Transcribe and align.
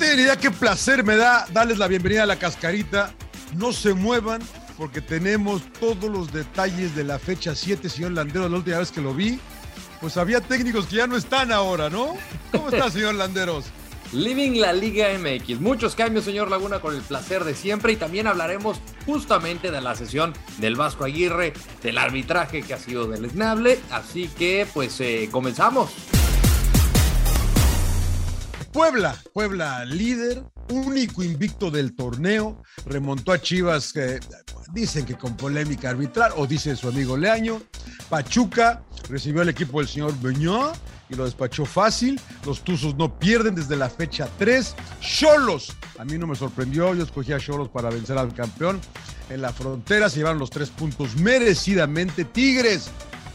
Tienen 0.00 0.20
idea 0.20 0.36
qué 0.36 0.50
placer 0.50 1.04
me 1.04 1.14
da 1.14 1.46
darles 1.52 1.76
la 1.76 1.86
bienvenida 1.86 2.22
a 2.22 2.26
la 2.26 2.36
cascarita. 2.36 3.12
No 3.54 3.70
se 3.70 3.92
muevan 3.92 4.40
porque 4.78 5.02
tenemos 5.02 5.62
todos 5.78 6.10
los 6.10 6.32
detalles 6.32 6.96
de 6.96 7.04
la 7.04 7.18
fecha 7.18 7.54
7, 7.54 7.86
señor 7.90 8.12
Landero, 8.12 8.48
la 8.48 8.56
última 8.56 8.78
vez 8.78 8.90
que 8.90 9.02
lo 9.02 9.12
vi. 9.12 9.38
Pues 10.00 10.16
había 10.16 10.40
técnicos 10.40 10.86
que 10.86 10.96
ya 10.96 11.06
no 11.06 11.18
están 11.18 11.52
ahora, 11.52 11.90
¿no? 11.90 12.14
¿Cómo 12.50 12.70
está, 12.70 12.90
señor 12.90 13.14
Landeros? 13.16 13.66
Living 14.14 14.58
la 14.58 14.72
Liga 14.72 15.08
MX. 15.18 15.60
Muchos 15.60 15.94
cambios, 15.94 16.24
señor 16.24 16.50
Laguna, 16.50 16.80
con 16.80 16.94
el 16.94 17.02
placer 17.02 17.44
de 17.44 17.54
siempre. 17.54 17.92
Y 17.92 17.96
también 17.96 18.26
hablaremos 18.26 18.80
justamente 19.04 19.70
de 19.70 19.82
la 19.82 19.94
sesión 19.94 20.32
del 20.56 20.76
Vasco 20.76 21.04
Aguirre, 21.04 21.52
del 21.82 21.98
arbitraje 21.98 22.62
que 22.62 22.72
ha 22.72 22.78
sido 22.78 23.06
deleznable. 23.06 23.78
Así 23.90 24.28
que, 24.28 24.66
pues, 24.72 24.98
eh, 25.02 25.28
comenzamos. 25.30 25.90
Puebla, 28.72 29.16
Puebla 29.32 29.84
líder, 29.84 30.44
único 30.70 31.24
invicto 31.24 31.70
del 31.70 31.94
torneo, 31.96 32.62
remontó 32.86 33.32
a 33.32 33.40
Chivas, 33.40 33.92
que 33.92 34.20
dicen 34.72 35.04
que 35.04 35.16
con 35.16 35.36
polémica 35.36 35.90
arbitral, 35.90 36.32
o 36.36 36.46
dice 36.46 36.76
su 36.76 36.88
amigo 36.88 37.16
Leaño. 37.16 37.60
Pachuca 38.08 38.82
recibió 39.08 39.42
al 39.42 39.48
equipo 39.48 39.80
del 39.80 39.88
señor 39.88 40.14
Beñó 40.20 40.72
y 41.08 41.16
lo 41.16 41.24
despachó 41.24 41.64
fácil. 41.64 42.20
Los 42.46 42.62
Tuzos 42.62 42.94
no 42.94 43.18
pierden 43.18 43.56
desde 43.56 43.76
la 43.76 43.90
fecha 43.90 44.28
3. 44.38 44.76
Cholos, 45.00 45.76
a 45.98 46.04
mí 46.04 46.16
no 46.16 46.28
me 46.28 46.36
sorprendió, 46.36 46.94
yo 46.94 47.02
escogí 47.02 47.32
a 47.32 47.38
Cholos 47.38 47.68
para 47.68 47.90
vencer 47.90 48.18
al 48.18 48.32
campeón. 48.32 48.80
En 49.28 49.42
la 49.42 49.52
frontera 49.52 50.08
se 50.08 50.18
llevaron 50.18 50.38
los 50.38 50.50
tres 50.50 50.70
puntos 50.70 51.16
merecidamente. 51.16 52.24
Tigres 52.24 52.88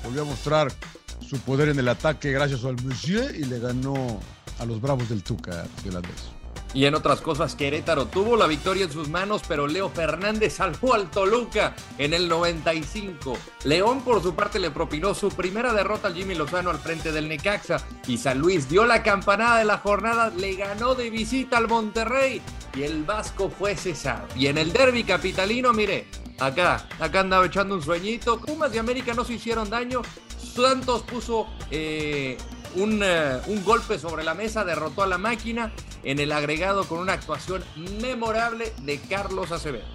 volvió 0.04 0.24
a 0.24 0.26
mostrar 0.26 0.72
su 1.20 1.40
poder 1.40 1.70
en 1.70 1.80
el 1.80 1.88
ataque 1.88 2.32
gracias 2.32 2.64
al 2.64 2.82
Monsieur 2.84 3.36
y 3.36 3.46
le 3.46 3.60
ganó 3.60 4.20
a 4.60 4.66
los 4.66 4.82
Bravos 4.82 5.10
del 5.10 5.24
Tuca, 5.24 5.66
Andrés. 5.86 6.36
Y 6.76 6.86
en 6.86 6.94
otras 6.94 7.22
cosas, 7.22 7.56
Querétaro 7.56 8.08
tuvo 8.08 8.36
la 8.36 8.48
victoria 8.48 8.84
en 8.84 8.92
sus 8.92 9.08
manos, 9.08 9.44
pero 9.48 9.66
Leo 9.66 9.90
Fernández 9.90 10.56
salvó 10.56 10.94
al 10.94 11.10
Toluca 11.10 11.74
en 11.98 12.14
el 12.14 12.28
95. 12.28 13.38
León, 13.64 14.02
por 14.02 14.22
su 14.22 14.36
parte, 14.36 14.60
le 14.60 14.72
propinó 14.72 15.16
su 15.16 15.30
primera 15.30 15.72
derrota 15.72 16.10
al 16.10 16.16
Jimmy 16.16 16.36
Lozano 16.36 16.70
al 16.70 16.80
frente 16.80 17.14
del 17.14 17.30
Necaxa. 17.30 17.78
Y 18.08 18.18
San 18.18 18.40
Luis 18.40 18.68
dio 18.68 18.84
la 18.86 19.04
campanada 19.04 19.60
de 19.60 19.64
la 19.64 19.78
jornada, 19.78 20.34
le 20.36 20.56
ganó 20.56 20.96
de 20.96 21.10
visita 21.10 21.58
al 21.58 21.70
Monterrey. 21.70 22.42
Y 22.76 22.84
el 22.84 23.06
Vasco 23.06 23.50
fue 23.50 23.78
cesado. 23.78 24.28
Y 24.36 24.48
en 24.48 24.58
el 24.58 24.74
derby 24.74 25.06
capitalino, 25.06 25.72
mire, 25.72 26.08
acá, 26.40 26.90
acá 27.00 27.22
andaba 27.22 27.46
echando 27.46 27.76
un 27.76 27.84
sueñito. 27.84 28.42
Pumas 28.42 28.74
de 28.74 28.80
América 28.80 29.14
no 29.14 29.24
se 29.24 29.36
hicieron 29.36 29.70
daño. 29.70 30.02
Santos 30.38 31.04
puso 31.04 31.48
eh, 31.72 32.38
un, 32.76 33.02
eh, 33.04 33.40
un, 33.48 33.64
golpe 33.64 33.98
sobre 34.00 34.24
la 34.24 34.34
mesa, 34.34 34.64
derrotó 34.64 35.04
a 35.04 35.08
la 35.08 35.18
máquina 35.18 35.72
en 36.04 36.20
el 36.20 36.32
agregado 36.32 36.86
con 36.86 37.00
una 37.00 37.14
actuación 37.14 37.64
memorable 38.02 38.74
de 38.84 39.00
Carlos 39.00 39.52
Acevedo. 39.52 39.86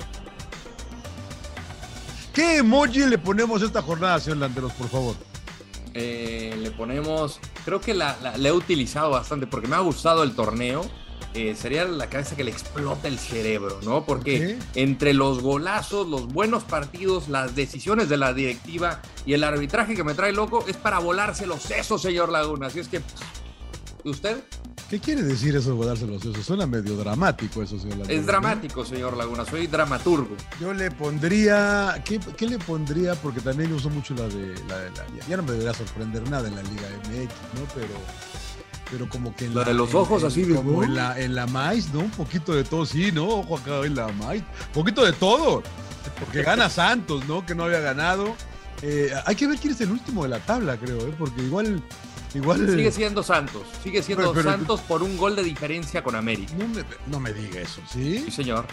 ¿Qué 2.32 2.58
emoji 2.58 3.06
le 3.06 3.18
ponemos 3.18 3.60
esta 3.62 3.82
jornada, 3.82 4.20
señor 4.20 4.38
Landeros, 4.38 4.72
por 4.72 4.88
favor? 4.88 5.16
Eh, 5.94 6.56
le 6.58 6.70
ponemos, 6.70 7.40
creo 7.64 7.80
que 7.80 7.94
la, 7.94 8.16
la, 8.36 8.48
he 8.48 8.52
utilizado 8.52 9.10
bastante 9.10 9.46
porque 9.46 9.66
me 9.66 9.76
ha 9.76 9.80
gustado 9.80 10.22
el 10.22 10.34
torneo. 10.34 10.82
Eh, 11.32 11.54
sería 11.54 11.84
la 11.84 12.08
cabeza 12.08 12.34
que 12.34 12.42
le 12.42 12.50
explota 12.50 13.06
el 13.06 13.18
cerebro, 13.18 13.78
¿no? 13.84 14.04
Porque 14.04 14.58
entre 14.74 15.14
los 15.14 15.40
golazos, 15.40 16.08
los 16.08 16.26
buenos 16.26 16.64
partidos, 16.64 17.28
las 17.28 17.54
decisiones 17.54 18.08
de 18.08 18.16
la 18.16 18.34
directiva 18.34 19.00
y 19.24 19.34
el 19.34 19.44
arbitraje 19.44 19.94
que 19.94 20.02
me 20.02 20.14
trae 20.14 20.32
loco 20.32 20.64
es 20.66 20.76
para 20.76 20.98
volarse 20.98 21.46
los 21.46 21.62
sesos, 21.62 22.02
señor 22.02 22.30
Laguna. 22.30 22.66
Así 22.66 22.80
es 22.80 22.88
que, 22.88 23.00
¿usted? 24.02 24.42
¿Qué 24.90 24.98
quiere 24.98 25.22
decir 25.22 25.54
eso 25.54 25.68
de 25.68 25.76
volarse 25.76 26.04
los 26.04 26.20
sesos? 26.20 26.44
Suena 26.44 26.66
medio 26.66 26.96
dramático 26.96 27.62
eso, 27.62 27.78
señor 27.78 27.98
Laguna. 27.98 28.12
Es 28.12 28.26
dramático, 28.26 28.84
señor 28.84 29.16
Laguna. 29.16 29.44
Soy 29.44 29.68
dramaturgo. 29.68 30.36
Yo 30.60 30.74
le 30.74 30.90
pondría. 30.90 32.02
¿Qué, 32.04 32.18
qué 32.36 32.48
le 32.48 32.58
pondría? 32.58 33.14
Porque 33.14 33.40
también 33.40 33.72
uso 33.72 33.88
mucho 33.88 34.14
la 34.14 34.26
de, 34.26 34.52
la 34.66 34.78
de 34.78 34.90
la. 34.90 35.06
Ya 35.28 35.36
no 35.36 35.44
me 35.44 35.52
debería 35.52 35.74
sorprender 35.74 36.28
nada 36.28 36.48
en 36.48 36.56
la 36.56 36.62
Liga 36.62 36.88
MX, 37.04 37.32
¿no? 37.54 37.68
Pero 37.72 37.94
pero 38.90 39.08
como 39.08 39.34
que 39.34 39.46
en 39.46 39.54
la, 39.54 39.64
de 39.64 39.74
los 39.74 39.94
ojos 39.94 40.24
así 40.24 40.42
de 40.42 40.54
como 40.54 40.82
en 40.82 40.94
la 40.94 41.18
en 41.18 41.34
la 41.34 41.46
maíz, 41.46 41.92
¿no? 41.92 42.00
Un 42.00 42.10
poquito 42.10 42.54
de 42.54 42.64
todo, 42.64 42.84
sí, 42.86 43.12
¿no? 43.12 43.26
Ojo 43.26 43.58
acá 43.58 43.84
en 43.86 43.94
la 43.94 44.08
maíz, 44.08 44.42
un 44.68 44.72
poquito 44.72 45.04
de 45.04 45.12
todo, 45.12 45.62
porque 46.18 46.42
gana 46.42 46.68
Santos, 46.70 47.26
¿no? 47.26 47.44
Que 47.44 47.54
no 47.54 47.64
había 47.64 47.80
ganado. 47.80 48.34
Eh, 48.82 49.12
hay 49.26 49.36
que 49.36 49.46
ver 49.46 49.58
quién 49.58 49.74
es 49.74 49.80
el 49.82 49.90
último 49.90 50.22
de 50.22 50.30
la 50.30 50.38
tabla, 50.38 50.76
creo, 50.78 50.98
¿eh? 51.06 51.14
porque 51.18 51.42
igual 51.42 51.82
Igual... 52.34 52.68
Sigue 52.70 52.92
siendo 52.92 53.22
Santos, 53.22 53.62
sigue 53.82 54.02
siendo 54.02 54.34
Santos 54.40 54.80
por 54.82 55.02
un 55.02 55.16
gol 55.16 55.34
de 55.34 55.42
diferencia 55.42 56.02
con 56.02 56.14
América. 56.14 56.52
No 56.56 56.68
me, 56.68 56.84
no 57.08 57.20
me 57.20 57.32
diga 57.32 57.60
eso, 57.60 57.80
¿sí? 57.92 58.22
Sí, 58.24 58.30
señor. 58.30 58.66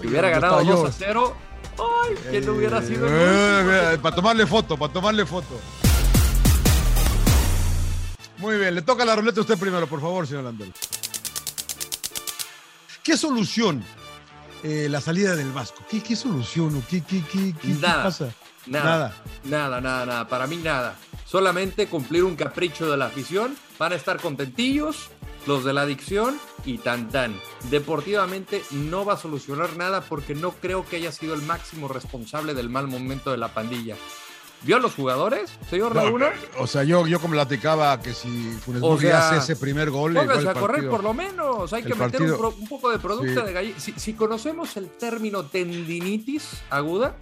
si 0.00 0.06
hubiera 0.06 0.30
ganado 0.30 0.64
2 0.64 0.88
a 0.88 0.92
0, 0.92 1.36
¡ay! 1.78 2.14
Que 2.30 2.40
no 2.40 2.52
hubiera 2.54 2.80
sido. 2.82 3.06
Eh, 3.08 3.98
para 4.00 4.16
tomarle 4.16 4.46
foto, 4.46 4.78
para 4.78 4.92
tomarle 4.92 5.26
foto. 5.26 5.60
Muy 8.44 8.58
bien, 8.58 8.74
le 8.74 8.82
toca 8.82 9.06
la 9.06 9.16
ruleta 9.16 9.40
a 9.40 9.40
usted 9.40 9.56
primero, 9.56 9.86
por 9.86 10.02
favor, 10.02 10.26
señor 10.26 10.44
Landel. 10.44 10.70
¿Qué 13.02 13.16
solución 13.16 13.82
eh, 14.62 14.86
la 14.90 15.00
salida 15.00 15.34
del 15.34 15.50
Vasco? 15.50 15.82
¿Qué, 15.88 16.02
qué 16.02 16.14
solución 16.14 16.76
o 16.76 16.82
qué, 16.86 17.00
qué, 17.00 17.22
qué, 17.32 17.54
qué 17.58 17.74
pasa? 17.80 18.34
Nada, 18.66 19.14
nada, 19.44 19.80
nada, 19.80 20.04
nada, 20.04 20.28
para 20.28 20.46
mí 20.46 20.58
nada. 20.58 20.94
Solamente 21.24 21.86
cumplir 21.86 22.22
un 22.22 22.36
capricho 22.36 22.90
de 22.90 22.98
la 22.98 23.06
afición, 23.06 23.56
van 23.78 23.92
a 23.92 23.96
estar 23.96 24.20
contentillos 24.20 25.08
los 25.46 25.64
de 25.64 25.72
la 25.72 25.80
adicción 25.80 26.38
y 26.66 26.76
tan 26.76 27.08
tan. 27.08 27.40
Deportivamente 27.70 28.62
no 28.72 29.06
va 29.06 29.14
a 29.14 29.16
solucionar 29.16 29.78
nada 29.78 30.02
porque 30.02 30.34
no 30.34 30.52
creo 30.52 30.86
que 30.86 30.96
haya 30.96 31.12
sido 31.12 31.32
el 31.32 31.40
máximo 31.40 31.88
responsable 31.88 32.52
del 32.52 32.68
mal 32.68 32.88
momento 32.88 33.30
de 33.30 33.38
la 33.38 33.48
pandilla. 33.48 33.96
¿Vio 34.64 34.76
a 34.76 34.80
los 34.80 34.94
jugadores, 34.94 35.50
señor 35.68 35.94
Laguna? 35.94 36.32
o 36.58 36.66
sea, 36.66 36.84
yo, 36.84 37.06
yo 37.06 37.20
como 37.20 37.34
platicaba 37.34 38.00
que 38.00 38.14
si 38.14 38.28
Funes 38.64 38.80
Mori 38.80 39.08
hace 39.08 39.38
ese 39.38 39.56
primer 39.56 39.90
gol. 39.90 40.14
Póngase 40.14 40.48
a 40.48 40.54
correr 40.54 40.88
por 40.88 41.02
lo 41.02 41.12
menos. 41.12 41.72
Hay 41.72 41.82
que 41.82 41.94
meter 41.94 42.22
un, 42.22 42.68
poco 42.68 42.90
de 42.90 42.98
producto 42.98 43.44
de 43.44 43.52
gallina. 43.52 43.78
Si, 43.78 44.14
conocemos 44.14 44.76
el 44.76 44.88
término 44.88 45.44
tendinitis 45.44 46.62
aguda, 46.70 47.16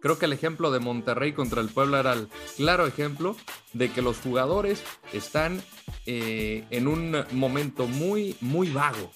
creo 0.00 0.18
que 0.18 0.24
el 0.24 0.32
ejemplo 0.32 0.72
de 0.72 0.80
Monterrey 0.80 1.32
contra 1.32 1.60
el 1.60 1.68
Puebla 1.68 2.00
era 2.00 2.14
el 2.14 2.28
claro 2.56 2.86
ejemplo 2.86 3.36
de 3.72 3.92
que 3.92 4.02
los 4.02 4.18
jugadores 4.18 4.82
están 5.12 5.62
eh, 6.06 6.64
en 6.70 6.88
un 6.88 7.24
momento 7.32 7.86
muy, 7.86 8.36
muy 8.40 8.70
vago. 8.70 9.12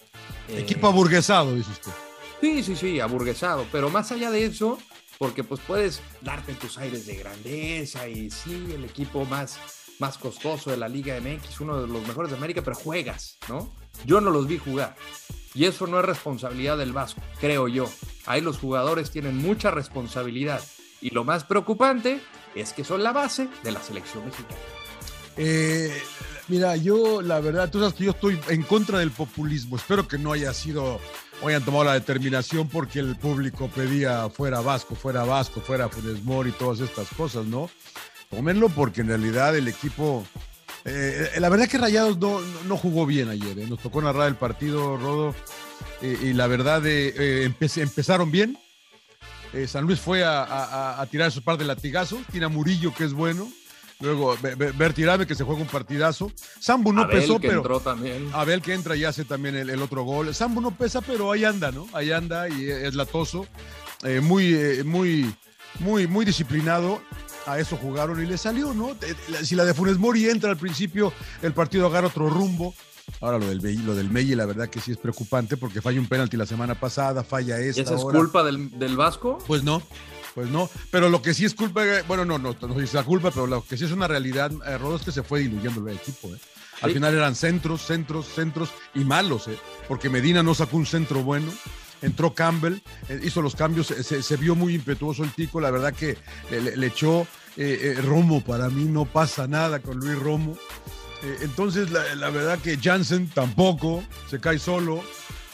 Equipo 0.49 0.87
aburguesado, 0.87 1.55
dice 1.55 1.71
usted. 1.72 1.93
Sí, 2.41 2.62
sí, 2.62 2.77
sí, 2.77 3.00
aburguesado. 3.00 3.66
Pero 3.72 3.91
más 3.91 4.12
allá 4.12 4.31
de 4.31 4.44
eso, 4.47 4.78
porque 5.20 5.44
pues 5.44 5.60
puedes 5.66 6.00
darte 6.22 6.54
tus 6.54 6.78
aires 6.78 7.04
de 7.04 7.16
grandeza 7.16 8.08
y 8.08 8.31
sí, 8.31 8.72
el 8.75 8.86
equipo 8.86 9.26
más, 9.26 9.58
más 9.98 10.16
costoso 10.16 10.70
de 10.70 10.78
la 10.78 10.88
Liga 10.88 11.21
MX, 11.21 11.60
uno 11.60 11.78
de 11.78 11.86
los 11.86 12.09
mejores 12.09 12.30
de 12.30 12.39
América, 12.39 12.62
pero 12.65 12.74
juegas, 12.74 13.36
¿no? 13.47 13.71
Yo 14.06 14.22
no 14.22 14.30
los 14.30 14.48
vi 14.48 14.56
jugar. 14.56 14.97
Y 15.53 15.66
eso 15.66 15.86
no 15.86 16.00
es 16.00 16.06
responsabilidad 16.06 16.78
del 16.78 16.95
Vasco, 16.95 17.21
creo 17.39 17.68
yo. 17.68 17.84
Ahí 18.24 18.41
los 18.41 18.56
jugadores 18.56 19.10
tienen 19.10 19.36
mucha 19.36 19.71
responsabilidad. 19.71 20.62
Y 21.03 21.10
lo 21.10 21.22
más 21.22 21.45
preocupante 21.45 22.22
es 22.54 22.72
que 22.72 22.83
son 22.83 23.03
la 23.03 23.12
base 23.12 23.47
de 23.62 23.72
la 23.72 23.83
selección 23.83 24.24
mexicana. 24.24 24.56
Eh, 25.36 26.03
mira, 26.48 26.77
yo 26.77 27.21
la 27.21 27.41
verdad, 27.41 27.71
tú 27.71 27.78
sabes 27.78 27.92
que 27.92 28.04
yo 28.04 28.12
estoy 28.12 28.41
en 28.48 28.62
contra 28.62 29.00
del 29.00 29.10
populismo. 29.10 29.77
Espero 29.77 30.09
que 30.09 30.16
no 30.16 30.33
haya 30.33 30.54
sido 30.54 30.98
hoy 31.42 31.54
han 31.54 31.65
tomado 31.65 31.84
la 31.84 31.95
determinación 31.95 32.69
porque 32.69 32.98
el 33.01 33.16
público 33.16 33.69
pedía 33.69 34.28
fuera 34.31 34.60
Vasco, 34.60 34.95
fuera 34.95 35.25
Vasco, 35.25 35.60
fuera 35.60 35.89
Funes 35.89 36.22
Mori 36.22 36.51
y 36.51 36.53
todas 36.53 36.81
estas 36.81 37.09
cosas, 37.09 37.47
¿no? 37.47 37.71
Tómenlo 38.31 38.69
porque 38.69 39.01
en 39.01 39.09
realidad 39.09 39.57
el 39.57 39.69
equipo... 39.69 40.25
Eh, 40.84 41.33
la 41.39 41.48
verdad 41.48 41.69
que 41.69 41.78
Rayados 41.78 42.19
no, 42.19 42.41
no 42.66 42.77
jugó 42.77 43.04
bien 43.04 43.28
ayer, 43.28 43.59
¿eh? 43.59 43.66
nos 43.69 43.81
tocó 43.81 44.01
narrar 44.01 44.28
el 44.28 44.37
partido, 44.37 44.97
Rodo, 44.97 45.34
eh, 46.01 46.19
y 46.22 46.33
la 46.33 46.47
verdad 46.47 46.81
de, 46.81 47.53
empezaron 47.77 48.31
bien. 48.31 48.59
San 49.66 49.84
Luis 49.84 49.98
fue 49.98 50.22
a, 50.25 51.04
tirar 51.10 51.33
su 51.33 51.43
par 51.43 51.59
de 51.59 51.65
latigazos, 51.65 52.21
tiene 52.31 52.47
a 52.47 52.48
Murillo 52.48 52.95
que 52.95 53.03
es 53.03 53.13
bueno, 53.13 53.51
Luego 54.00 54.36
Bertirame 54.76 55.26
que 55.26 55.34
se 55.34 55.44
juega 55.44 55.60
un 55.60 55.68
partidazo. 55.68 56.32
Sambu 56.58 56.92
no 56.92 57.02
Abel, 57.02 57.20
pesó, 57.20 57.38
que 57.38 57.48
pero. 57.48 57.60
entró 57.60 57.80
también. 57.80 58.30
Abel 58.32 58.62
que 58.62 58.72
entra 58.72 58.97
y 58.97 59.04
hace 59.04 59.24
también 59.24 59.54
el, 59.56 59.70
el, 59.70 59.82
otro 59.82 60.04
gol. 60.04 60.34
Sambu 60.34 60.60
no 60.60 60.70
pesa, 60.70 61.00
pero 61.02 61.30
ahí 61.30 61.44
anda, 61.44 61.70
¿no? 61.70 61.86
Ahí 61.92 62.10
anda 62.10 62.48
y 62.48 62.68
es 62.68 62.94
latoso. 62.94 63.47
Eh, 64.02 64.20
muy, 64.20 64.54
eh, 64.54 64.84
muy, 64.84 65.34
muy, 65.80 66.06
muy 66.06 66.24
disciplinado. 66.24 67.00
A 67.47 67.58
eso 67.58 67.76
jugaron 67.76 68.22
y 68.22 68.26
le 68.26 68.36
salió, 68.36 68.74
¿no? 68.74 68.94
Si 69.42 69.54
la 69.54 69.64
de 69.64 69.72
Funes 69.74 69.98
Mori 69.98 70.28
entra 70.28 70.50
al 70.50 70.58
principio, 70.58 71.12
el 71.42 71.52
partido 71.52 71.86
agarra 71.86 72.08
otro 72.08 72.28
rumbo. 72.28 72.74
Ahora 73.20 73.38
lo 73.38 73.48
del, 73.48 73.84
lo 73.84 73.94
del 73.94 74.10
Meyi, 74.10 74.34
la 74.34 74.47
verdad 74.47 74.68
que 74.68 74.80
sí 74.80 74.92
es 74.92 74.98
preocupante 74.98 75.56
porque 75.56 75.80
falla 75.80 75.98
un 75.98 76.06
penalti 76.06 76.36
la 76.36 76.47
semana 76.47 76.78
pasada, 76.78 77.24
falla 77.24 77.58
esta. 77.58 77.80
¿Y 77.80 77.84
esa 77.84 77.97
es 77.97 78.02
culpa 78.02 78.44
del, 78.44 78.78
del, 78.78 78.97
Vasco? 78.97 79.38
Pues 79.47 79.64
no, 79.64 79.82
pues 80.34 80.48
no. 80.50 80.68
Pero 80.91 81.09
lo 81.09 81.22
que 81.22 81.34
sí 81.34 81.44
es 81.44 81.54
culpa, 81.54 81.82
bueno, 82.06 82.24
no, 82.24 82.38
no, 82.38 82.56
no 82.60 82.80
es 82.80 82.94
la 82.94 83.03
culpa, 83.03 83.30
pero 83.30 83.47
lo 83.47 83.65
que 83.65 83.77
sí 83.77 83.84
es 83.84 83.92
una 83.92 84.09
realidad, 84.09 84.50
eh, 84.66 84.78
Rodo, 84.78 84.97
es 84.97 85.03
que 85.03 85.12
se 85.12 85.22
fue 85.22 85.41
diluyendo 85.41 85.86
el 85.88 85.97
equipo. 85.97 86.28
¿eh? 86.28 86.38
Al 86.82 86.91
sí. 86.91 86.94
final 86.94 87.15
eran 87.15 87.34
centros, 87.34 87.82
centros, 87.82 88.27
centros 88.27 88.71
y 88.94 89.00
malos, 89.00 89.48
¿eh? 89.48 89.59
porque 89.88 90.09
Medina 90.09 90.42
no 90.42 90.54
sacó 90.54 90.77
un 90.77 90.86
centro 90.86 91.22
bueno. 91.22 91.53
Entró 92.03 92.32
Campbell, 92.32 92.78
eh, 93.10 93.21
hizo 93.22 93.42
los 93.42 93.54
cambios, 93.54 93.88
se, 93.88 94.22
se, 94.22 94.36
vio 94.38 94.54
muy 94.54 94.74
impetuoso 94.74 95.22
el 95.22 95.32
tico, 95.32 95.60
la 95.60 95.71
verdad 95.71 95.92
que 95.92 96.16
le, 96.50 96.74
le 96.74 96.86
echó 96.86 97.26
eh, 97.59 97.98
Romo, 98.03 98.42
para 98.42 98.71
mí 98.71 98.84
no 98.84 99.04
pasa 99.04 99.47
nada 99.47 99.80
con 99.80 99.98
Luis 99.98 100.18
Romo. 100.18 100.56
Eh, 101.22 101.38
entonces, 101.42 101.91
la, 101.91 102.15
la, 102.15 102.30
verdad 102.30 102.59
que 102.59 102.78
Jansen 102.78 103.28
tampoco 103.28 104.03
se 104.28 104.41
cae 104.41 104.59
solo. 104.59 105.03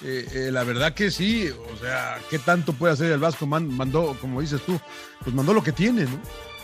Eh, 0.03 0.29
eh, 0.33 0.51
la 0.53 0.63
verdad 0.65 0.93
que 0.95 1.11
sí, 1.11 1.49
o 1.49 1.77
sea, 1.79 2.21
¿qué 2.29 2.39
tanto 2.39 2.73
puede 2.75 2.93
hacer 2.93 3.11
el 3.13 3.19
Vasco? 3.19 3.47
Man, 3.47 3.75
mandó, 3.75 4.17
como 4.21 4.41
dices 4.41 4.61
tú, 4.65 4.79
pues 5.23 5.35
mandó 5.35 5.55
lo 5.55 5.63
que 5.63 5.73
tiene, 5.73 6.05
¿no? 6.05 6.21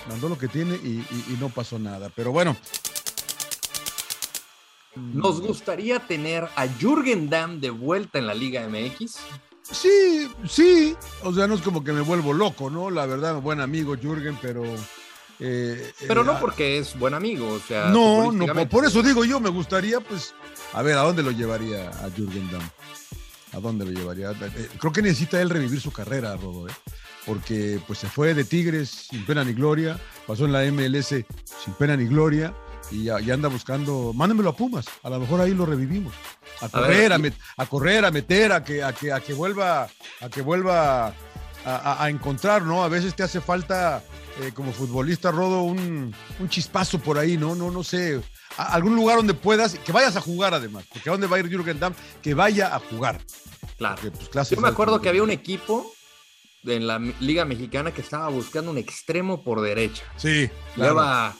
Mandó 0.08 0.28
lo 0.28 0.36
que 0.36 0.48
tiene 0.48 0.74
y, 0.74 0.98
y, 1.10 1.24
y 1.30 1.36
no 1.40 1.48
pasó 1.48 1.78
nada. 1.78 2.10
Pero 2.14 2.32
bueno. 2.32 2.56
¿Nos 4.94 5.40
gustaría 5.40 6.00
tener 6.00 6.48
a 6.56 6.66
Jürgen 6.68 7.30
Damm 7.30 7.60
de 7.60 7.70
vuelta 7.70 8.18
en 8.18 8.26
la 8.26 8.34
Liga 8.34 8.68
MX? 8.68 9.16
Sí, 9.70 10.30
sí. 10.46 10.94
O 11.22 11.32
sea, 11.32 11.46
no 11.46 11.54
es 11.54 11.62
como 11.62 11.82
que 11.82 11.92
me 11.92 12.02
vuelvo 12.02 12.32
loco, 12.34 12.68
¿no? 12.68 12.90
La 12.90 13.06
verdad, 13.06 13.40
buen 13.40 13.60
amigo 13.60 13.96
Jürgen, 13.96 14.38
pero. 14.42 14.62
Eh, 15.40 15.92
pero 16.06 16.22
no 16.22 16.38
porque 16.38 16.78
es 16.78 16.96
buen 16.98 17.14
amigo, 17.14 17.48
o 17.48 17.58
sea. 17.58 17.86
No, 17.86 18.30
no, 18.30 18.68
por 18.68 18.84
eso 18.84 19.02
digo 19.02 19.24
yo, 19.24 19.40
me 19.40 19.48
gustaría, 19.48 19.98
pues, 20.00 20.34
a 20.74 20.82
ver, 20.82 20.98
¿a 20.98 21.02
dónde 21.02 21.22
lo 21.22 21.30
llevaría 21.30 21.88
a 21.88 22.10
Jürgen 22.10 22.50
Damm? 22.50 22.70
¿A 23.52 23.60
dónde 23.60 23.84
lo 23.84 23.90
llevaría? 23.90 24.30
Eh, 24.30 24.68
creo 24.78 24.92
que 24.92 25.02
necesita 25.02 25.40
él 25.40 25.50
revivir 25.50 25.80
su 25.80 25.92
carrera, 25.92 26.36
Rodo, 26.36 26.68
¿eh? 26.68 26.72
porque 27.26 27.80
pues 27.86 27.98
se 27.98 28.08
fue 28.08 28.34
de 28.34 28.44
Tigres 28.44 29.06
sin 29.10 29.24
pena 29.24 29.44
ni 29.44 29.52
gloria, 29.52 29.98
pasó 30.26 30.44
en 30.44 30.52
la 30.52 30.62
MLS 30.72 31.08
sin 31.08 31.74
pena 31.78 31.96
ni 31.96 32.06
gloria 32.06 32.54
y 32.90 33.04
ya, 33.04 33.20
ya 33.20 33.34
anda 33.34 33.48
buscando, 33.48 34.12
mándemelo 34.12 34.50
a 34.50 34.56
Pumas, 34.56 34.86
a 35.02 35.10
lo 35.10 35.20
mejor 35.20 35.40
ahí 35.40 35.54
lo 35.54 35.66
revivimos. 35.66 36.12
A 36.60 36.68
correr, 36.68 37.12
a, 37.12 37.18
ver, 37.18 37.32
a, 37.56 37.62
a, 37.62 37.66
correr, 37.66 38.04
a 38.04 38.10
meter, 38.10 38.52
a 38.52 38.64
que, 38.64 38.82
a 38.82 38.92
que, 38.92 39.12
a 39.12 39.20
que 39.20 39.34
vuelva, 39.34 39.88
a 40.20 40.28
que 40.28 40.42
vuelva 40.42 41.08
a, 41.64 42.04
a 42.04 42.10
encontrar, 42.10 42.62
¿no? 42.62 42.82
A 42.82 42.88
veces 42.88 43.14
te 43.14 43.22
hace 43.22 43.40
falta 43.40 44.02
eh, 44.40 44.52
como 44.54 44.72
futbolista, 44.72 45.30
Rodo, 45.30 45.62
un, 45.62 46.14
un, 46.38 46.48
chispazo 46.48 46.98
por 46.98 47.18
ahí, 47.18 47.36
¿no? 47.36 47.54
No, 47.54 47.70
no 47.70 47.84
sé. 47.84 48.20
A, 48.56 48.74
algún 48.74 48.94
lugar 48.94 49.16
donde 49.16 49.34
puedas, 49.34 49.74
que 49.74 49.92
vayas 49.92 50.16
a 50.16 50.20
jugar 50.20 50.54
además, 50.54 50.84
porque 50.92 51.08
a 51.08 51.12
dónde 51.12 51.26
va 51.26 51.36
a 51.36 51.40
ir 51.40 51.48
Jürgen 51.48 51.78
Damm, 51.78 51.94
que 52.22 52.34
vaya 52.34 52.74
a 52.74 52.78
jugar. 52.78 53.20
Claro. 53.76 53.96
Porque, 54.00 54.10
pues, 54.32 54.50
Yo 54.50 54.60
me 54.60 54.68
acuerdo 54.68 55.00
que 55.00 55.08
había 55.08 55.22
un 55.22 55.30
equipo 55.30 55.92
en 56.64 56.86
la 56.86 56.98
Liga 57.20 57.44
Mexicana 57.44 57.92
que 57.92 58.00
estaba 58.00 58.28
buscando 58.28 58.70
un 58.70 58.78
extremo 58.78 59.42
por 59.42 59.60
derecha. 59.60 60.04
Sí. 60.16 60.48
Claro. 60.74 60.94
Lleva 60.94 61.36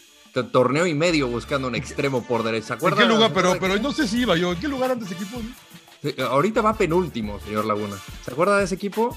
torneo 0.51 0.87
y 0.87 0.95
medio 0.95 1.29
buscando 1.29 1.69
un 1.69 1.75
extremo 1.75 2.23
por 2.23 2.43
derecha. 2.43 2.79
¿En 2.81 2.95
qué 2.95 3.05
lugar? 3.05 3.33
Pero, 3.35 3.59
pero 3.61 3.77
no 3.79 3.93
sé 3.93 4.09
si 4.09 4.21
iba 4.21 4.37
yo. 4.37 4.53
¿En 4.53 4.61
qué 4.61 4.69
lugar 4.69 4.91
antes 4.91 5.11
equipo? 5.13 5.41
Ahorita 6.19 6.63
va 6.63 6.75
penúltimo, 6.75 7.39
señor 7.41 7.65
Laguna. 7.65 7.97
¿Se 8.25 8.33
acuerda 8.33 8.59
de 8.59 8.65
ese 8.65 8.75
equipo? 8.75 9.17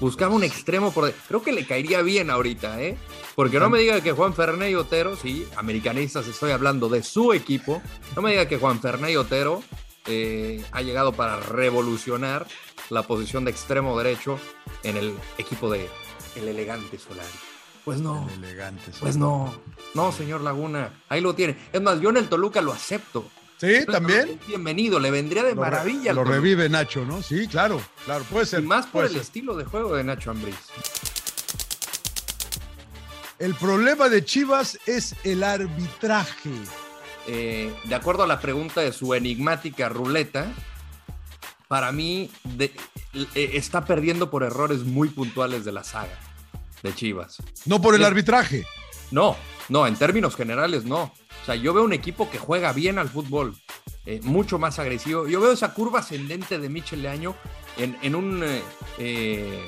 Buscaba 0.00 0.34
un 0.34 0.44
extremo 0.44 0.92
por. 0.92 1.12
Creo 1.12 1.42
que 1.42 1.52
le 1.52 1.66
caería 1.66 2.02
bien 2.02 2.30
ahorita, 2.30 2.82
¿eh? 2.82 2.96
Porque 3.34 3.58
no 3.58 3.70
me 3.70 3.78
diga 3.78 4.00
que 4.00 4.12
Juan 4.12 4.34
Fernández 4.34 4.76
Otero, 4.76 5.16
sí, 5.16 5.46
americanistas, 5.56 6.26
estoy 6.26 6.50
hablando 6.50 6.88
de 6.88 7.02
su 7.02 7.32
equipo. 7.32 7.80
No 8.16 8.22
me 8.22 8.32
diga 8.32 8.46
que 8.46 8.58
Juan 8.58 8.80
Fernández 8.80 9.16
Otero 9.16 9.62
eh, 10.06 10.62
ha 10.72 10.82
llegado 10.82 11.12
para 11.12 11.40
revolucionar 11.40 12.46
la 12.90 13.02
posición 13.02 13.44
de 13.44 13.50
extremo 13.50 13.96
derecho 13.96 14.38
en 14.82 14.96
el 14.96 15.14
equipo 15.38 15.70
de 15.70 15.88
el 16.36 16.48
elegante 16.48 16.98
Solari. 16.98 17.28
Pues 17.84 18.00
no. 18.00 18.28
El 18.36 18.44
elegante 18.44 18.84
Solari. 18.84 19.00
Pues 19.00 19.16
no. 19.16 19.54
No, 19.94 20.12
señor 20.12 20.40
Laguna. 20.40 21.02
Ahí 21.08 21.20
lo 21.20 21.34
tiene. 21.34 21.56
Es 21.72 21.80
más, 21.80 22.00
yo 22.00 22.10
en 22.10 22.16
el 22.16 22.28
Toluca 22.28 22.60
lo 22.60 22.72
acepto. 22.72 23.24
Sí, 23.58 23.86
también. 23.86 24.38
Bienvenido, 24.46 24.98
le 24.98 25.10
vendría 25.10 25.42
de 25.44 25.54
lo 25.54 25.60
maravilla. 25.60 26.12
Lo 26.12 26.24
revive 26.24 26.68
Nacho, 26.68 27.04
¿no? 27.04 27.22
Sí, 27.22 27.46
claro, 27.46 27.80
claro, 28.04 28.24
puede 28.24 28.46
ser. 28.46 28.60
Y 28.60 28.66
más 28.66 28.86
por 28.86 29.04
el 29.04 29.12
ser. 29.12 29.20
estilo 29.20 29.56
de 29.56 29.64
juego 29.64 29.96
de 29.96 30.04
Nacho 30.04 30.30
Ambriz. 30.30 30.56
El 33.38 33.54
problema 33.54 34.08
de 34.08 34.24
Chivas 34.24 34.78
es 34.86 35.14
el 35.24 35.42
arbitraje. 35.42 36.50
Eh, 37.26 37.72
de 37.84 37.94
acuerdo 37.94 38.22
a 38.22 38.26
la 38.26 38.40
pregunta 38.40 38.80
de 38.80 38.92
su 38.92 39.14
enigmática 39.14 39.88
ruleta, 39.88 40.52
para 41.68 41.90
mí 41.92 42.30
de, 42.44 42.74
eh, 43.14 43.50
está 43.54 43.84
perdiendo 43.84 44.30
por 44.30 44.42
errores 44.42 44.80
muy 44.80 45.08
puntuales 45.08 45.64
de 45.64 45.72
la 45.72 45.84
saga 45.84 46.18
de 46.82 46.94
Chivas. 46.94 47.42
No 47.64 47.80
por 47.80 47.94
el 47.94 48.04
arbitraje. 48.04 48.66
No, 49.10 49.36
no, 49.68 49.86
en 49.86 49.96
términos 49.96 50.36
generales 50.36 50.84
no. 50.84 51.12
O 51.44 51.46
sea, 51.46 51.56
yo 51.56 51.74
veo 51.74 51.84
un 51.84 51.92
equipo 51.92 52.30
que 52.30 52.38
juega 52.38 52.72
bien 52.72 52.98
al 52.98 53.10
fútbol, 53.10 53.54
eh, 54.06 54.18
mucho 54.22 54.58
más 54.58 54.78
agresivo. 54.78 55.28
Yo 55.28 55.42
veo 55.42 55.52
esa 55.52 55.74
curva 55.74 55.98
ascendente 55.98 56.58
de 56.58 56.70
Michel 56.70 57.02
Leaño 57.02 57.34
en, 57.76 57.98
en 58.00 58.14
un... 58.14 58.42
Eh, 58.98 59.66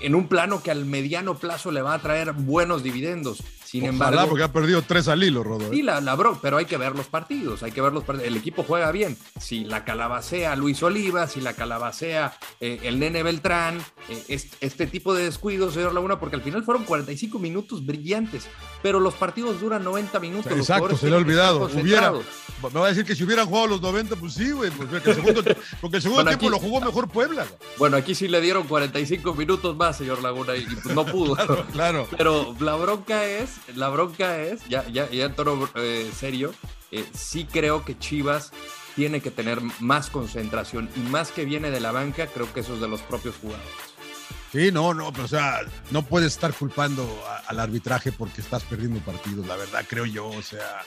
en 0.00 0.14
un 0.14 0.28
plano 0.28 0.62
que 0.62 0.70
al 0.70 0.84
mediano 0.86 1.36
plazo 1.36 1.70
le 1.70 1.82
va 1.82 1.94
a 1.94 1.98
traer 1.98 2.32
buenos 2.32 2.82
dividendos. 2.82 3.42
Sin 3.68 3.82
Ojalá, 3.82 3.92
embargo, 3.92 4.30
porque 4.30 4.44
ha 4.44 4.50
perdido 4.50 4.80
tres 4.80 5.08
al 5.08 5.22
hilo, 5.22 5.44
Rodo. 5.44 5.66
¿eh? 5.66 5.68
Sí, 5.72 5.82
la, 5.82 6.00
la 6.00 6.14
bro, 6.14 6.38
pero 6.40 6.56
hay 6.56 6.64
que 6.64 6.78
ver 6.78 6.96
los 6.96 7.04
partidos, 7.04 7.62
hay 7.62 7.70
que 7.70 7.82
ver 7.82 7.92
los 7.92 8.02
partidos. 8.02 8.26
El 8.26 8.36
equipo 8.38 8.62
juega 8.62 8.90
bien. 8.92 9.18
Si 9.38 9.62
la 9.62 9.84
calabacea 9.84 10.56
Luis 10.56 10.82
Oliva, 10.82 11.26
si 11.26 11.42
la 11.42 11.52
calabacea 11.52 12.34
eh, 12.60 12.80
el 12.84 12.98
Nene 12.98 13.22
Beltrán, 13.22 13.76
eh, 14.08 14.24
este, 14.28 14.56
este, 14.64 14.86
tipo 14.86 15.12
de 15.12 15.24
descuidos, 15.24 15.74
señor 15.74 15.92
Laguna, 15.92 16.18
porque 16.18 16.36
al 16.36 16.42
final 16.42 16.64
fueron 16.64 16.84
45 16.84 17.38
minutos 17.38 17.84
brillantes, 17.84 18.48
pero 18.82 19.00
los 19.00 19.12
partidos 19.12 19.60
duran 19.60 19.84
90 19.84 20.18
minutos. 20.18 20.50
Exacto, 20.50 20.96
se 20.96 21.10
le 21.10 21.16
ha 21.16 21.18
olvidado. 21.18 21.66
Hubiera, 21.66 22.12
me 22.12 22.80
va 22.80 22.86
a 22.86 22.88
decir 22.88 23.04
que 23.04 23.14
si 23.14 23.24
hubieran 23.24 23.46
jugado 23.46 23.66
los 23.66 23.82
90, 23.82 24.16
pues 24.16 24.32
sí, 24.32 24.50
güey, 24.50 24.70
porque 24.70 24.96
el 24.96 25.14
segundo, 25.14 25.42
porque 25.82 25.96
el 25.96 26.02
segundo 26.02 26.24
bueno, 26.24 26.38
tiempo 26.38 26.46
aquí, 26.46 26.48
lo 26.48 26.58
jugó 26.58 26.80
mejor 26.80 27.08
Puebla. 27.08 27.46
Bueno, 27.76 27.98
aquí 27.98 28.14
sí 28.14 28.28
le 28.28 28.40
dieron 28.40 28.66
45 28.66 29.34
minutos 29.34 29.76
más, 29.76 29.98
señor 29.98 30.22
Laguna, 30.22 30.56
y 30.56 30.64
pues 30.64 30.94
no 30.94 31.04
pudo. 31.04 31.36
claro, 31.36 31.66
claro. 31.72 32.08
Pero 32.16 32.56
la 32.60 32.74
bronca 32.76 33.26
es, 33.26 33.57
la 33.74 33.88
bronca 33.88 34.38
es, 34.38 34.66
ya, 34.68 34.86
ya, 34.88 35.08
ya 35.10 35.26
en 35.26 35.34
tono 35.34 35.68
eh, 35.74 36.10
serio, 36.16 36.52
eh, 36.90 37.04
sí 37.14 37.46
creo 37.50 37.84
que 37.84 37.98
Chivas 37.98 38.52
tiene 38.96 39.20
que 39.20 39.30
tener 39.30 39.60
más 39.80 40.10
concentración 40.10 40.90
y 40.96 41.00
más 41.00 41.30
que 41.30 41.44
viene 41.44 41.70
de 41.70 41.80
la 41.80 41.92
banca, 41.92 42.26
creo 42.26 42.52
que 42.52 42.60
eso 42.60 42.74
es 42.74 42.80
de 42.80 42.88
los 42.88 43.00
propios 43.02 43.36
jugadores. 43.36 43.68
Sí, 44.52 44.72
no, 44.72 44.94
no, 44.94 45.12
pero 45.12 45.24
o 45.24 45.28
sea, 45.28 45.60
no 45.90 46.02
puedes 46.02 46.32
estar 46.32 46.54
culpando 46.54 47.06
a, 47.28 47.38
al 47.48 47.60
arbitraje 47.60 48.12
porque 48.12 48.40
estás 48.40 48.64
perdiendo 48.64 48.98
partidos, 49.00 49.46
la 49.46 49.56
verdad, 49.56 49.84
creo 49.86 50.06
yo, 50.06 50.26
o 50.26 50.42
sea, 50.42 50.82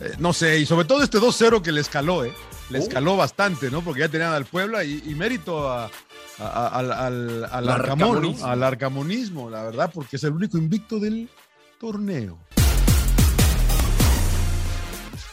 eh, 0.00 0.14
no 0.18 0.32
sé, 0.32 0.58
y 0.58 0.66
sobre 0.66 0.84
todo 0.84 1.02
este 1.02 1.18
2-0 1.18 1.62
que 1.62 1.72
le 1.72 1.80
escaló, 1.80 2.24
¿eh? 2.24 2.32
Le 2.70 2.80
uh. 2.80 2.82
escaló 2.82 3.16
bastante, 3.16 3.70
¿no? 3.70 3.82
Porque 3.82 4.00
ya 4.00 4.08
tenían 4.08 4.32
al 4.32 4.44
Puebla 4.44 4.84
y, 4.84 5.02
y 5.06 5.14
mérito 5.14 5.70
a, 5.70 5.90
a, 6.38 6.66
al, 6.68 6.92
al, 6.92 7.44
al 7.50 7.68
arcamón, 7.68 8.36
al 8.42 8.62
arcamonismo, 8.62 9.48
la 9.48 9.62
verdad, 9.62 9.90
porque 9.92 10.16
es 10.16 10.24
el 10.24 10.32
único 10.32 10.58
invicto 10.58 10.98
del 10.98 11.28
torneo. 11.78 12.38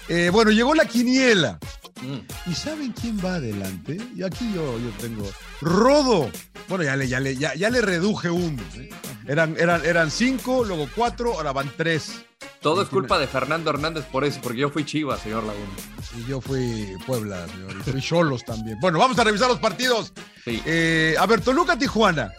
Eh, 0.07 0.29
bueno, 0.31 0.51
llegó 0.51 0.75
la 0.75 0.85
quiniela. 0.85 1.59
Mm. 2.01 2.49
¿Y 2.51 2.53
saben 2.53 2.91
quién 2.91 3.17
va 3.23 3.35
adelante? 3.35 3.97
Y 4.15 4.23
aquí 4.23 4.51
yo, 4.53 4.77
yo 4.79 4.89
tengo 5.01 5.27
Rodo. 5.61 6.29
Bueno, 6.67 6.83
ya 6.83 6.95
le, 6.95 7.07
ya 7.07 7.19
le, 7.19 7.35
ya, 7.35 7.55
ya 7.55 7.69
le 7.69 7.81
reduje 7.81 8.29
uno. 8.29 8.61
¿eh? 8.75 8.89
Eran, 9.27 9.55
eran, 9.57 9.83
eran 9.85 10.11
cinco, 10.11 10.63
luego 10.63 10.87
cuatro, 10.95 11.33
ahora 11.33 11.51
van 11.53 11.71
tres. 11.75 12.23
Todo 12.61 12.81
es 12.81 12.89
culpa 12.89 13.17
de 13.17 13.27
Fernando 13.27 13.69
Hernández 13.69 14.05
por 14.05 14.25
eso, 14.25 14.39
porque 14.41 14.59
yo 14.59 14.69
fui 14.69 14.85
Chivas, 14.85 15.21
señor 15.21 15.43
Laguna. 15.43 15.73
Y 16.17 16.29
yo 16.29 16.41
fui 16.41 16.95
Puebla, 17.05 17.47
señor. 17.47 17.75
Y 17.79 17.91
fui 17.91 18.01
Cholos 18.01 18.43
también. 18.43 18.77
Bueno, 18.79 18.99
vamos 18.99 19.17
a 19.17 19.23
revisar 19.23 19.47
los 19.47 19.59
partidos. 19.59 20.13
Sí. 20.43 20.61
Eh, 20.65 21.15
a 21.17 21.25
ver, 21.25 21.41
Toluca, 21.41 21.77
Tijuana. 21.77 22.31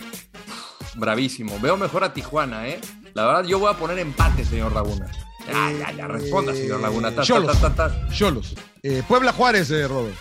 Bravísimo. 0.96 1.58
Veo 1.60 1.76
mejor 1.76 2.04
a 2.04 2.12
Tijuana, 2.12 2.68
¿eh? 2.68 2.80
La 3.16 3.24
verdad, 3.24 3.44
yo 3.44 3.58
voy 3.58 3.72
a 3.72 3.78
poner 3.78 3.98
empate, 3.98 4.44
señor 4.44 4.72
Laguna. 4.72 5.10
Ya, 5.50 5.72
ya, 5.72 5.90
ya, 5.92 6.06
responda, 6.06 6.52
señor 6.52 6.82
Laguna. 6.82 7.14
Ta, 7.14 7.22
Cholos. 7.22 7.58
Ta, 7.58 7.74
ta, 7.74 8.08
Cholos. 8.10 8.54
Eh, 8.82 9.02
Puebla 9.08 9.32
Juárez, 9.32 9.70
eh, 9.70 9.88
Robert. 9.88 10.14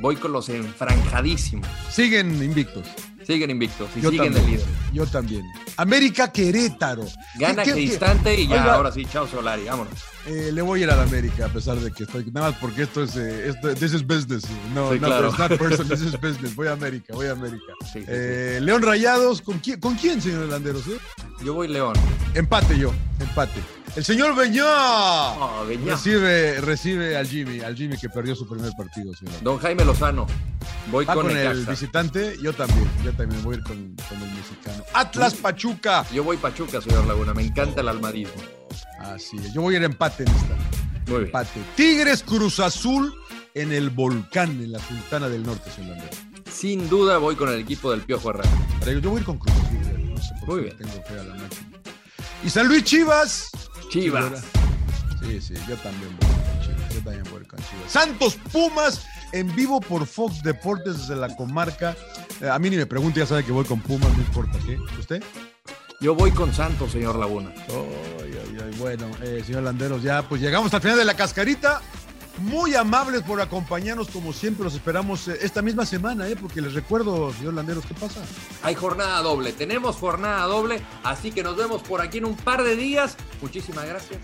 Voy 0.00 0.16
con 0.16 0.32
los 0.32 0.50
enfranjadísimos. 0.50 1.66
Siguen 1.88 2.42
invictos. 2.42 2.86
Siguen 3.26 3.48
invictos 3.48 3.88
y 3.96 4.02
Yo 4.02 4.10
siguen 4.10 4.34
también. 4.34 4.44
de 4.44 4.64
líder. 4.64 4.66
Yo 4.92 5.06
también. 5.06 5.46
América 5.76 6.30
Querétaro. 6.32 7.04
Gana 7.38 7.62
¿Qué- 7.62 7.70
qué- 7.72 7.76
qué? 7.80 7.86
Cristante 7.86 8.40
y 8.40 8.46
ya, 8.46 8.60
Oiga, 8.62 8.74
ahora 8.74 8.92
sí, 8.92 9.04
chao 9.06 9.26
Solari, 9.26 9.64
vámonos. 9.64 9.94
eh, 10.26 10.50
le 10.52 10.62
voy 10.62 10.80
a 10.80 10.84
ir 10.84 10.90
a 10.90 10.96
la 10.96 11.02
América 11.02 11.46
a 11.46 11.48
pesar 11.48 11.78
de 11.78 11.90
que 11.92 12.04
estoy. 12.04 12.24
Nada 12.32 12.50
más 12.50 12.58
porque 12.60 12.82
esto 12.82 13.02
es. 13.02 13.16
eh, 13.16 13.48
esto, 13.48 13.74
this 13.74 13.92
is 13.94 14.06
business. 14.06 14.44
No, 14.74 14.92
Sí, 14.92 14.98
no, 15.00 15.06
claro. 15.08 15.28
it's 15.30 15.38
not 15.38 15.48
personal, 15.58 15.88
this 15.88 16.00
is 16.06 16.12
business. 16.20 16.54
Voy 16.54 16.68
a 16.68 16.72
América, 16.72 17.14
voy 17.14 17.26
a 17.26 17.32
América. 17.32 17.72
Sí, 17.82 17.86
sí, 17.94 17.98
sí. 18.00 18.04
Eh, 18.08 18.58
León 18.62 18.82
Rayados, 18.82 19.40
¿con 19.42 19.58
quién, 19.58 19.80
¿con 19.80 19.94
quién, 19.96 20.20
señor 20.20 20.46
Landeros? 20.48 20.86
eh? 20.88 20.98
Yo 21.44 21.54
voy 21.54 21.68
León. 21.68 21.94
Empate 22.34 22.78
yo, 22.78 22.92
empate. 23.18 23.60
El 23.94 24.04
señor 24.04 24.34
Beñá 24.34 24.64
Oh, 24.64 25.64
Beñá. 25.68 25.92
recibe, 25.92 26.60
recibe 26.62 27.16
al 27.16 27.26
Jimmy, 27.26 27.60
al 27.60 27.76
Jimmy 27.76 27.98
que 27.98 28.08
perdió 28.08 28.34
su 28.34 28.48
primer 28.48 28.72
partido, 28.76 29.12
señor. 29.14 29.42
Don 29.42 29.58
Jaime 29.58 29.84
Lozano. 29.84 30.26
Voy 30.90 31.04
Va 31.04 31.14
con, 31.14 31.26
con 31.28 31.36
el 31.36 31.66
visitante, 31.66 32.36
yo 32.42 32.52
también, 32.54 32.88
yo 33.04 33.12
también 33.12 33.42
voy 33.42 33.56
a 33.56 33.58
ir 33.58 33.64
con, 33.64 33.94
con 34.08 34.22
el 34.22 34.30
mexicano. 34.34 34.82
Atlas 34.94 35.34
Pachuca. 35.34 36.06
Yo 36.12 36.24
voy 36.24 36.38
Pachuca, 36.38 36.80
señor 36.80 37.06
Laguna. 37.06 37.34
Me 37.34 37.42
encanta 37.42 37.82
el 37.82 37.88
almadismo. 37.88 38.42
Así 39.00 39.36
es, 39.36 39.52
yo 39.52 39.60
voy 39.60 39.74
a 39.74 39.78
ir 39.78 39.84
empate 39.84 40.22
en 40.24 40.30
esta. 40.30 40.56
Muy 41.08 41.16
bien. 41.18 41.22
Empate. 41.26 41.60
Tigres 41.76 42.22
Cruz 42.22 42.60
Azul 42.60 43.14
en 43.54 43.72
el 43.72 43.90
volcán, 43.90 44.50
en 44.52 44.72
la 44.72 44.78
Sultana 44.78 45.28
del 45.28 45.42
Norte, 45.42 45.70
señor 45.70 45.96
Landero. 45.98 46.16
Sin 46.50 46.88
duda 46.88 47.18
voy 47.18 47.36
con 47.36 47.50
el 47.50 47.60
equipo 47.60 47.90
del 47.90 48.00
Piojo 48.00 48.30
Herrera. 48.30 48.48
Yo 48.86 49.10
voy 49.10 49.18
a 49.18 49.20
ir 49.20 49.26
con 49.26 49.38
Cruz 49.38 49.54
Azul, 49.54 50.14
no 50.14 50.16
sé 50.22 50.34
por 50.40 50.48
Muy 50.48 50.56
qué 50.58 50.64
bien. 50.64 50.76
tengo 50.78 51.04
fe 51.06 51.20
a 51.20 51.24
la 51.24 51.34
máquina. 51.34 51.68
Y 52.44 52.48
San 52.50 52.68
Luis 52.68 52.84
Chivas. 52.84 53.50
Chivas. 53.92 54.42
Sí, 55.20 55.38
sí, 55.38 55.54
yo 55.68 55.76
también 55.76 56.16
voy 56.18 56.30
con 56.30 56.60
Chivas. 56.62 56.94
Yo 56.94 57.00
también 57.02 57.24
voy 57.30 57.44
con 57.44 57.58
Chivas. 57.58 57.92
Santos 57.92 58.38
Pumas 58.50 59.04
en 59.32 59.54
vivo 59.54 59.82
por 59.82 60.06
Fox 60.06 60.42
Deportes 60.42 61.00
desde 61.00 61.14
la 61.14 61.36
comarca. 61.36 61.94
Eh, 62.40 62.48
a 62.48 62.58
mí 62.58 62.70
ni 62.70 62.78
me 62.78 62.86
pregunte, 62.86 63.20
ya 63.20 63.26
sabe 63.26 63.44
que 63.44 63.52
voy 63.52 63.66
con 63.66 63.80
Pumas, 63.82 64.08
no 64.16 64.22
importa 64.22 64.58
qué. 64.64 64.78
¿Usted? 64.98 65.22
Yo 66.00 66.14
voy 66.14 66.30
con 66.30 66.54
Santos, 66.54 66.90
señor 66.90 67.16
Laguna. 67.16 67.52
Ay, 67.68 68.32
ay, 68.32 68.58
ay, 68.64 68.78
bueno, 68.78 69.10
eh, 69.20 69.42
señor 69.44 69.62
Landeros, 69.62 70.02
ya 70.02 70.26
pues 70.26 70.40
llegamos 70.40 70.72
al 70.72 70.80
final 70.80 70.96
de 70.96 71.04
la 71.04 71.14
cascarita. 71.14 71.82
Muy 72.38 72.74
amables 72.74 73.22
por 73.22 73.40
acompañarnos, 73.40 74.08
como 74.08 74.32
siempre, 74.32 74.64
los 74.64 74.74
esperamos 74.74 75.28
eh, 75.28 75.38
esta 75.42 75.62
misma 75.62 75.86
semana, 75.86 76.28
eh, 76.28 76.36
porque 76.40 76.60
les 76.60 76.74
recuerdo, 76.74 77.32
señor 77.34 77.54
Landeros, 77.54 77.84
¿qué 77.86 77.94
pasa? 77.94 78.20
Hay 78.62 78.74
jornada 78.74 79.20
doble, 79.20 79.52
tenemos 79.52 79.96
jornada 79.96 80.44
doble, 80.46 80.82
así 81.04 81.30
que 81.30 81.42
nos 81.42 81.56
vemos 81.56 81.82
por 81.82 82.00
aquí 82.00 82.18
en 82.18 82.24
un 82.24 82.36
par 82.36 82.62
de 82.62 82.76
días. 82.76 83.16
Muchísimas 83.40 83.86
gracias. 83.86 84.18